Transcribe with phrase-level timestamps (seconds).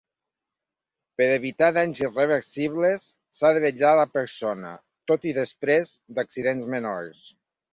[1.19, 3.05] Per evitar danys irreversibles,
[3.41, 4.75] s'ha de vetllar la persona
[5.13, 7.23] tot i després d'accidents menors.